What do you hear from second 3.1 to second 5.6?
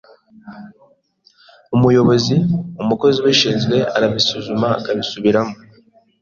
ubishinzwe arabisuzuma akabisubiramo